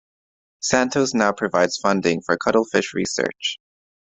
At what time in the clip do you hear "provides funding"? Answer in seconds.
1.31-2.23